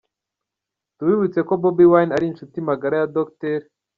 [0.95, 3.59] Tubibutse ko Bobi Wine ari inshuti magara ya Dr.